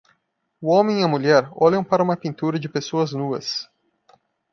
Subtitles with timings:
[0.59, 3.69] O homem e a mulher olham para uma pintura de pessoas nuas.